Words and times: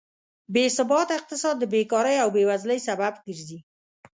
بېثباته 0.53 1.13
اقتصاد 1.19 1.55
د 1.59 1.63
بېکارۍ 1.73 2.15
او 2.23 2.29
بېوزلۍ 2.35 2.79
سبب 2.87 3.13
ګرځي. 3.27 3.59